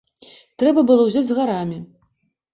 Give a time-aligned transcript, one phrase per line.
[0.63, 1.79] Трэба было ўзяць з гарамі!